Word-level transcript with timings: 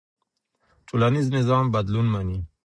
ټولنيز 0.87 1.25
نظام 1.37 1.65
بدلون 1.73 2.05
مني. 2.13 2.39